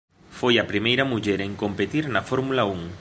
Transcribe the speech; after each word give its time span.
Foi 0.39 0.53
a 0.57 0.67
primeira 0.71 1.07
muller 1.11 1.39
en 1.47 1.53
competir 1.63 2.05
na 2.13 2.21
Fórmula 2.29 2.63
Un. 2.75 2.81